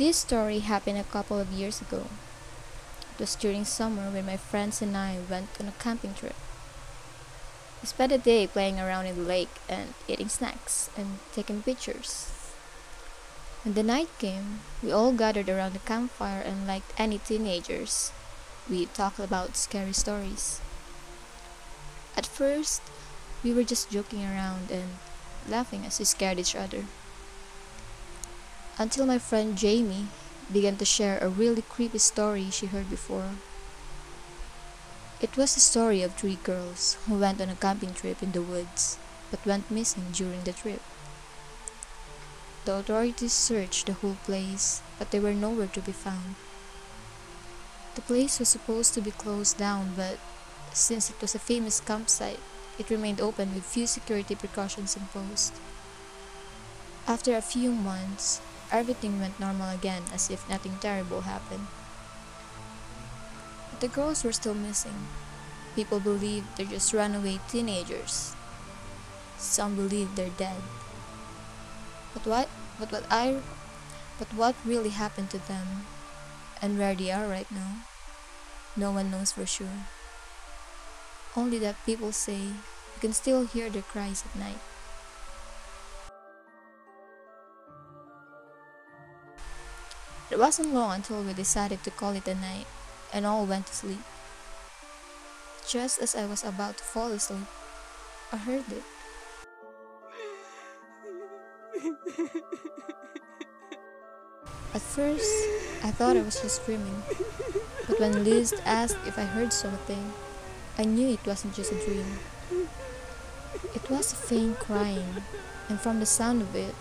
This 0.00 0.16
story 0.16 0.60
happened 0.60 0.96
a 0.96 1.04
couple 1.04 1.38
of 1.38 1.52
years 1.52 1.82
ago. 1.82 2.06
It 3.12 3.20
was 3.20 3.36
during 3.36 3.66
summer 3.66 4.08
when 4.08 4.24
my 4.24 4.38
friends 4.38 4.80
and 4.80 4.96
I 4.96 5.18
went 5.28 5.60
on 5.60 5.68
a 5.68 5.72
camping 5.72 6.14
trip. 6.14 6.36
We 7.82 7.86
spent 7.86 8.10
a 8.10 8.16
day 8.16 8.46
playing 8.46 8.80
around 8.80 9.04
in 9.04 9.16
the 9.16 9.28
lake 9.28 9.60
and 9.68 9.92
eating 10.08 10.30
snacks 10.30 10.88
and 10.96 11.18
taking 11.34 11.60
pictures. 11.60 12.32
When 13.62 13.74
the 13.74 13.82
night 13.82 14.08
came, 14.18 14.60
we 14.82 14.90
all 14.90 15.12
gathered 15.12 15.50
around 15.50 15.74
the 15.74 15.84
campfire 15.84 16.40
and 16.40 16.66
like 16.66 16.96
any 16.96 17.18
teenagers, 17.18 18.10
we 18.70 18.86
talked 18.86 19.18
about 19.18 19.54
scary 19.54 19.92
stories. 19.92 20.62
At 22.16 22.24
first, 22.24 22.80
we 23.44 23.52
were 23.52 23.64
just 23.64 23.90
joking 23.90 24.24
around 24.24 24.70
and 24.70 24.96
laughing 25.46 25.84
as 25.84 25.98
we 25.98 26.06
scared 26.06 26.38
each 26.38 26.56
other. 26.56 26.84
Until 28.78 29.06
my 29.06 29.18
friend 29.18 29.56
Jamie 29.56 30.08
began 30.52 30.76
to 30.76 30.84
share 30.84 31.18
a 31.18 31.28
really 31.28 31.62
creepy 31.62 31.98
story 31.98 32.50
she 32.50 32.66
heard 32.66 32.90
before. 32.90 33.30
It 35.20 35.36
was 35.36 35.54
the 35.54 35.60
story 35.60 36.02
of 36.02 36.14
three 36.14 36.38
girls 36.42 36.96
who 37.06 37.18
went 37.18 37.40
on 37.40 37.50
a 37.50 37.54
camping 37.54 37.92
trip 37.92 38.22
in 38.22 38.32
the 38.32 38.42
woods 38.42 38.98
but 39.30 39.44
went 39.46 39.70
missing 39.70 40.06
during 40.12 40.42
the 40.42 40.52
trip. 40.52 40.82
The 42.64 42.74
authorities 42.74 43.32
searched 43.32 43.86
the 43.86 43.94
whole 43.94 44.16
place, 44.24 44.82
but 44.98 45.10
they 45.10 45.20
were 45.20 45.32
nowhere 45.32 45.68
to 45.68 45.80
be 45.80 45.92
found. 45.92 46.34
The 47.94 48.02
place 48.02 48.38
was 48.38 48.48
supposed 48.48 48.94
to 48.94 49.00
be 49.00 49.10
closed 49.10 49.58
down, 49.58 49.94
but 49.96 50.18
since 50.72 51.10
it 51.10 51.20
was 51.20 51.34
a 51.34 51.38
famous 51.38 51.80
campsite, 51.80 52.40
it 52.78 52.90
remained 52.90 53.20
open 53.20 53.54
with 53.54 53.64
few 53.64 53.86
security 53.86 54.34
precautions 54.34 54.96
imposed. 54.96 55.52
After 57.06 57.36
a 57.36 57.42
few 57.42 57.72
months, 57.72 58.40
everything 58.72 59.20
went 59.20 59.38
normal 59.38 59.70
again 59.70 60.02
as 60.14 60.30
if 60.30 60.48
nothing 60.48 60.78
terrible 60.80 61.22
happened. 61.22 61.66
But 63.70 63.80
the 63.80 63.88
girls 63.88 64.24
were 64.24 64.32
still 64.32 64.54
missing. 64.54 65.08
People 65.74 66.00
believed 66.00 66.46
they're 66.56 66.66
just 66.66 66.92
runaway 66.92 67.38
teenagers. 67.48 68.34
Some 69.38 69.76
believed 69.76 70.16
they're 70.16 70.34
dead. 70.36 70.62
But 72.14 72.26
what 72.26 72.48
but 72.78 72.92
what 72.92 73.04
I 73.10 73.40
but 74.18 74.32
what 74.34 74.54
really 74.64 74.90
happened 74.90 75.30
to 75.30 75.38
them 75.38 75.86
and 76.60 76.78
where 76.78 76.94
they 76.94 77.10
are 77.10 77.26
right 77.26 77.50
now, 77.50 77.86
no 78.76 78.90
one 78.90 79.10
knows 79.10 79.32
for 79.32 79.46
sure. 79.46 79.88
Only 81.36 81.58
that 81.58 81.86
people 81.86 82.12
say 82.12 82.52
you 82.52 83.00
can 83.00 83.12
still 83.12 83.46
hear 83.46 83.70
their 83.70 83.86
cries 83.86 84.24
at 84.26 84.38
night. 84.38 84.60
It 90.30 90.38
wasn't 90.38 90.72
long 90.72 90.94
until 90.94 91.22
we 91.22 91.32
decided 91.32 91.82
to 91.82 91.90
call 91.90 92.12
it 92.12 92.28
a 92.28 92.34
night 92.36 92.66
and 93.12 93.26
all 93.26 93.46
went 93.46 93.66
to 93.66 93.74
sleep. 93.74 94.02
Just 95.66 96.00
as 96.00 96.14
I 96.14 96.24
was 96.26 96.44
about 96.44 96.78
to 96.78 96.84
fall 96.84 97.10
asleep, 97.10 97.46
I 98.32 98.36
heard 98.36 98.64
it. 98.70 98.82
At 104.72 104.80
first, 104.80 105.28
I 105.82 105.90
thought 105.90 106.16
I 106.16 106.22
was 106.22 106.40
just 106.40 106.64
dreaming, 106.64 107.02
but 107.88 107.98
when 107.98 108.22
Liz 108.22 108.54
asked 108.64 108.98
if 109.06 109.18
I 109.18 109.24
heard 109.24 109.52
something, 109.52 110.12
I 110.78 110.84
knew 110.84 111.08
it 111.08 111.26
wasn't 111.26 111.54
just 111.54 111.72
a 111.72 111.84
dream. 111.84 112.06
It 113.74 113.90
was 113.90 114.12
a 114.12 114.16
faint 114.16 114.60
crying, 114.60 115.24
and 115.68 115.80
from 115.80 115.98
the 115.98 116.06
sound 116.06 116.42
of 116.42 116.54
it, 116.54 116.74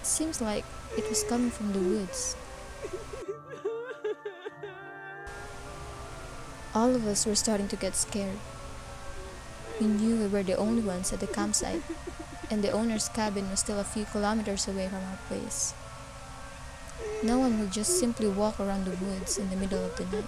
it 0.00 0.06
seems 0.06 0.42
like 0.42 0.64
it 0.98 1.08
was 1.08 1.24
coming 1.24 1.50
from 1.50 1.72
the 1.72 1.80
woods. 1.80 2.36
All 6.74 6.94
of 6.94 7.06
us 7.06 7.26
were 7.26 7.34
starting 7.34 7.68
to 7.68 7.76
get 7.76 7.94
scared. 7.94 8.38
We 9.78 9.86
knew 9.86 10.16
we 10.16 10.26
were 10.26 10.42
the 10.42 10.56
only 10.56 10.80
ones 10.80 11.12
at 11.12 11.20
the 11.20 11.26
campsite, 11.26 11.82
and 12.50 12.64
the 12.64 12.70
owner's 12.70 13.10
cabin 13.10 13.50
was 13.50 13.60
still 13.60 13.78
a 13.78 13.84
few 13.84 14.06
kilometers 14.06 14.66
away 14.66 14.88
from 14.88 15.04
our 15.04 15.18
place. 15.28 15.74
No 17.22 17.38
one 17.38 17.60
would 17.60 17.72
just 17.72 18.00
simply 18.00 18.26
walk 18.26 18.58
around 18.58 18.86
the 18.86 18.96
woods 19.04 19.36
in 19.36 19.50
the 19.50 19.56
middle 19.56 19.84
of 19.84 19.96
the 19.96 20.04
night. 20.16 20.24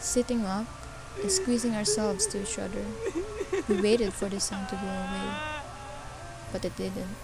Sitting 0.00 0.44
up 0.44 0.66
and 1.22 1.32
squeezing 1.32 1.74
ourselves 1.74 2.26
to 2.26 2.42
each 2.42 2.58
other, 2.58 2.84
we 3.68 3.80
waited 3.80 4.12
for 4.12 4.28
the 4.28 4.38
sound 4.38 4.68
to 4.68 4.76
go 4.76 4.86
away. 4.86 5.32
But 6.52 6.66
it 6.66 6.76
didn't. 6.76 7.16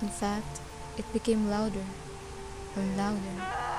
In 0.00 0.08
fact, 0.08 0.60
it 0.96 1.12
became 1.12 1.50
louder 1.50 1.84
and 2.74 2.96
louder 2.96 3.69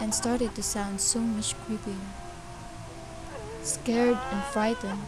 and 0.00 0.14
started 0.14 0.54
to 0.54 0.62
sound 0.62 1.00
so 1.00 1.20
much 1.20 1.54
creepier. 1.64 1.96
Scared 3.62 4.18
and 4.30 4.42
frightened, 4.44 5.00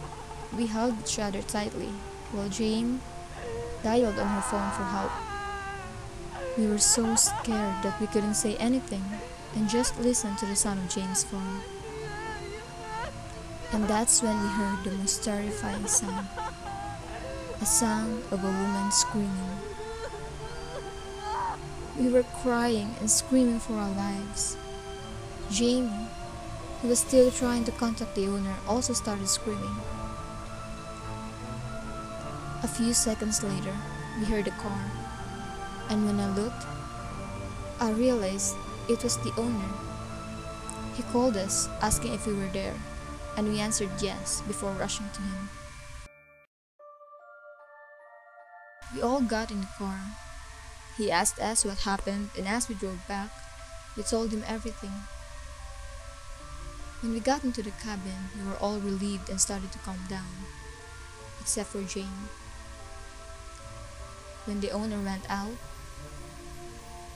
we 0.55 0.67
hugged 0.67 1.01
each 1.03 1.19
other 1.19 1.41
tightly 1.41 1.93
while 2.31 2.49
Jane 2.49 3.01
dialed 3.83 4.19
on 4.19 4.27
her 4.27 4.41
phone 4.41 4.71
for 4.71 4.83
help. 4.83 5.11
We 6.57 6.67
were 6.67 6.77
so 6.77 7.15
scared 7.15 7.83
that 7.83 7.99
we 8.01 8.07
couldn't 8.07 8.35
say 8.35 8.55
anything 8.57 9.03
and 9.55 9.69
just 9.69 9.99
listened 9.99 10.37
to 10.39 10.45
the 10.45 10.55
sound 10.55 10.79
of 10.79 10.89
Jane's 10.89 11.23
phone. 11.23 11.61
And 13.71 13.87
that's 13.87 14.21
when 14.21 14.41
we 14.41 14.47
heard 14.49 14.83
the 14.83 14.91
most 14.91 15.23
terrifying 15.23 15.87
sound 15.87 16.27
a 17.61 17.65
sound 17.65 18.23
of 18.31 18.41
a 18.41 18.47
woman 18.47 18.89
screaming. 18.89 19.59
We 21.99 22.07
were 22.07 22.23
crying 22.23 22.95
and 23.01 23.11
screaming 23.11 23.59
for 23.59 23.73
our 23.73 23.89
lives. 23.89 24.55
Jamie, 25.51 26.07
who 26.81 26.89
was 26.89 26.99
still 26.99 27.31
trying 27.31 27.65
to 27.65 27.71
contact 27.71 28.13
the 28.13 28.27
owner, 28.27 28.55
also 28.67 28.93
started 28.93 29.27
screaming. 29.27 29.75
A 32.61 32.67
few 32.67 32.93
seconds 32.93 33.41
later, 33.41 33.73
we 34.19 34.25
heard 34.25 34.47
a 34.47 34.51
car, 34.51 34.91
and 35.89 36.05
when 36.05 36.19
I 36.19 36.29
looked, 36.35 36.65
I 37.79 37.89
realized 37.91 38.55
it 38.87 39.03
was 39.03 39.17
the 39.17 39.33
owner. 39.37 39.69
He 40.95 41.03
called 41.11 41.35
us 41.35 41.67
asking 41.81 42.13
if 42.13 42.27
we 42.27 42.33
were 42.33 42.53
there, 42.53 42.75
and 43.35 43.47
we 43.47 43.59
answered 43.59 43.89
yes 43.99 44.41
before 44.45 44.73
rushing 44.73 45.09
to 45.13 45.21
him. 45.21 45.49
We 48.93 49.01
all 49.01 49.21
got 49.21 49.49
in 49.49 49.61
the 49.61 49.67
car. 49.77 49.99
He 50.95 51.09
asked 51.09 51.39
us 51.39 51.65
what 51.65 51.79
happened, 51.79 52.29
and 52.37 52.47
as 52.47 52.69
we 52.69 52.75
drove 52.75 53.07
back, 53.07 53.29
we 53.97 54.03
told 54.03 54.31
him 54.31 54.43
everything. 54.47 54.91
When 57.01 57.13
we 57.13 57.21
got 57.21 57.45
into 57.45 57.63
the 57.63 57.71
cabin, 57.71 58.27
we 58.35 58.43
were 58.43 58.57
all 58.57 58.77
relieved 58.77 59.29
and 59.29 59.39
started 59.39 59.71
to 59.71 59.79
calm 59.79 60.03
down, 60.09 60.43
except 61.39 61.69
for 61.69 61.81
Jane. 61.83 62.27
When 64.43 64.59
the 64.59 64.71
owner 64.71 64.99
went 64.99 65.23
out, 65.29 65.55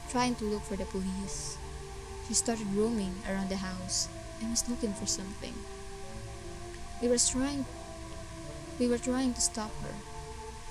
trying 0.09 0.35
to 0.35 0.45
look 0.45 0.63
for 0.63 0.77
the 0.77 0.85
police, 0.85 1.57
she 2.27 2.33
started 2.33 2.71
roaming 2.73 3.15
around 3.27 3.49
the 3.49 3.57
house 3.57 4.07
and 4.39 4.51
was 4.51 4.69
looking 4.69 4.93
for 4.93 5.05
something. 5.05 5.53
We 7.01 7.09
were 7.09 7.19
trying 7.19 7.65
we 8.79 8.87
were 8.87 8.97
trying 8.97 9.33
to 9.33 9.41
stop 9.41 9.71
her, 9.83 9.95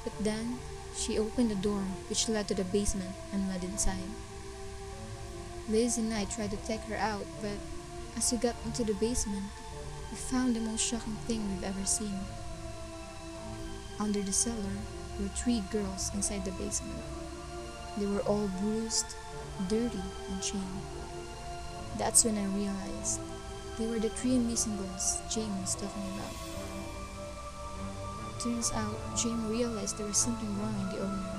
but 0.05 0.13
then 0.25 0.59
she 0.97 1.19
opened 1.19 1.51
the 1.51 1.61
door 1.61 1.85
which 2.09 2.31
led 2.31 2.49
to 2.49 2.55
the 2.55 2.65
basement 2.65 3.15
and 3.31 3.47
went 3.47 3.63
inside. 3.63 4.09
Liz 5.69 5.99
and 5.99 6.15
I 6.15 6.25
tried 6.25 6.51
to 6.53 6.57
take 6.65 6.81
her 6.89 6.97
out, 6.97 7.27
but 7.43 7.61
as 8.17 8.33
we 8.33 8.39
got 8.39 8.55
into 8.65 8.85
the 8.85 8.95
basement, 8.95 9.45
we 10.11 10.17
found 10.17 10.55
the 10.55 10.61
most 10.61 10.85
shocking 10.85 11.17
thing 11.27 11.49
we've 11.49 11.65
ever 11.65 11.85
seen. 11.85 12.19
Under 13.99 14.21
the 14.21 14.33
cellar 14.33 14.77
were 15.21 15.29
three 15.29 15.63
girls 15.71 16.11
inside 16.15 16.45
the 16.45 16.53
basement. 16.53 17.01
They 17.97 18.07
were 18.07 18.21
all 18.21 18.49
bruised, 18.61 19.15
dirty, 19.69 20.03
and 20.31 20.43
chained. 20.43 20.83
That's 21.99 22.25
when 22.25 22.39
I 22.39 22.45
realized 22.57 23.21
they 23.79 23.87
were 23.87 23.99
the 23.99 24.09
three 24.11 24.39
missing 24.39 24.77
girls 24.77 25.21
Jane 25.31 25.61
was 25.61 25.75
talking 25.75 26.03
about. 26.15 26.35
Turns 28.41 28.73
out, 28.73 28.97
Jane 29.17 29.49
realized 29.49 29.99
there 29.99 30.07
was 30.07 30.17
something 30.17 30.49
wrong 30.59 30.75
in 30.81 30.97
the 30.97 31.05
owner 31.05 31.31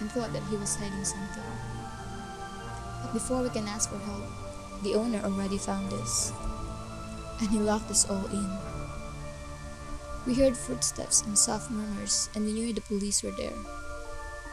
and 0.00 0.10
thought 0.10 0.32
that 0.32 0.42
he 0.44 0.56
was 0.56 0.74
hiding 0.76 1.04
something. 1.04 1.42
But 3.02 3.12
before 3.12 3.42
we 3.42 3.50
can 3.50 3.68
ask 3.68 3.90
for 3.90 3.98
help, 3.98 4.24
the 4.82 4.94
owner 4.94 5.20
already 5.24 5.58
found 5.58 5.92
us, 5.92 6.32
and 7.40 7.50
he 7.50 7.58
locked 7.58 7.90
us 7.90 8.08
all 8.08 8.26
in. 8.26 8.48
We 10.26 10.34
heard 10.34 10.56
footsteps 10.56 11.22
and 11.22 11.38
soft 11.38 11.70
murmurs, 11.70 12.28
and 12.34 12.44
we 12.44 12.52
knew 12.52 12.72
the 12.72 12.80
police 12.82 13.22
were 13.22 13.32
there. 13.32 13.56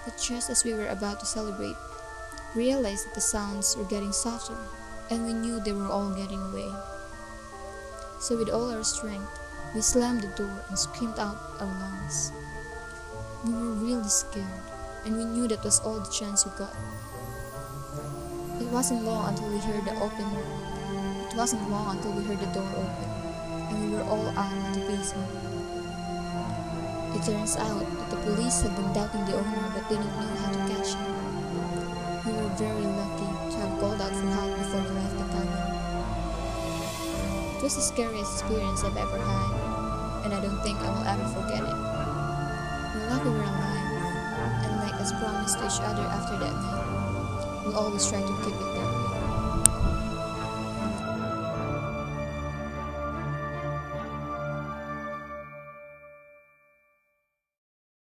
But 0.05 0.17
just 0.21 0.49
as 0.49 0.63
we 0.63 0.73
were 0.73 0.87
about 0.87 1.19
to 1.19 1.25
celebrate, 1.25 1.75
realized 2.55 3.07
that 3.07 3.15
the 3.15 3.21
sounds 3.21 3.75
were 3.75 3.83
getting 3.85 4.13
softer, 4.13 4.57
and 5.09 5.25
we 5.25 5.33
knew 5.33 5.59
they 5.59 5.73
were 5.73 5.91
all 5.91 6.13
getting 6.13 6.41
away. 6.41 6.71
So, 8.19 8.37
with 8.37 8.49
all 8.49 8.71
our 8.71 8.83
strength, 8.83 9.27
we 9.75 9.81
slammed 9.81 10.21
the 10.21 10.27
door 10.37 10.63
and 10.69 10.79
screamed 10.79 11.19
out 11.19 11.37
our 11.59 11.67
lungs. 11.67 12.31
We 13.43 13.53
were 13.53 13.75
really 13.75 14.09
scared, 14.09 14.65
and 15.03 15.17
we 15.17 15.25
knew 15.25 15.47
that 15.49 15.63
was 15.63 15.81
all 15.81 15.99
the 15.99 16.09
chance 16.09 16.45
we 16.45 16.51
got. 16.57 16.73
It 18.65 18.71
wasn't 18.71 19.05
long 19.05 19.29
until 19.29 19.47
we 19.53 19.59
heard 19.59 19.85
the 19.85 19.93
open. 20.01 20.25
It 21.29 21.37
wasn't 21.37 21.69
long 21.69 21.97
until 21.97 22.13
we 22.13 22.23
heard 22.23 22.39
the 22.39 22.47
door 22.47 22.65
open, 22.65 23.09
and 23.69 23.77
we 23.77 23.95
were 23.95 24.01
all 24.09 24.25
out 24.33 24.49
of 24.49 24.73
the 24.73 24.81
basement. 24.89 25.29
It 27.13 27.21
turns 27.21 27.55
out 27.61 27.85
that 27.85 28.09
the 28.09 28.17
police 28.25 28.65
had 28.65 28.75
been 28.75 28.91
doubting 28.91 29.23
the 29.29 29.37
owner 29.37 29.69
but 29.69 29.87
didn't 29.87 30.09
know 30.17 30.33
how 30.41 30.49
to 30.49 30.57
catch 30.65 30.97
him. 30.97 31.13
We 32.25 32.33
were 32.33 32.49
very 32.57 32.89
lucky 32.89 33.29
to 33.53 33.57
have 33.61 33.77
called 33.79 34.01
out 34.01 34.17
for 34.17 34.33
help 34.33 34.57
before 34.57 34.81
we 34.81 34.97
left 34.97 35.13
the 35.13 35.29
cabin. 35.29 35.61
It 37.57 37.61
was 37.61 37.75
the 37.75 37.85
scariest 37.85 38.33
experience 38.33 38.83
I've 38.83 38.97
ever 38.97 39.19
had, 39.21 40.25
and 40.25 40.33
I 40.33 40.41
don't 40.41 40.59
think 40.65 40.81
I 40.81 40.89
will 40.89 41.05
ever 41.05 41.27
forget 41.37 41.61
it. 41.61 41.77
We're 42.97 43.13
lucky 43.13 43.29
we're 43.29 43.45
alive, 43.45 43.93
and 44.65 44.73
like 44.81 44.97
as 44.99 45.13
promised 45.13 45.61
to 45.61 45.69
each 45.69 45.79
other 45.85 46.01
after 46.09 46.35
that 46.41 46.53
night, 46.57 46.94
always 47.75 48.09
try 48.09 48.21
to 48.21 48.27
keep 48.43 48.55
it 48.55 48.73
way. 48.73 48.84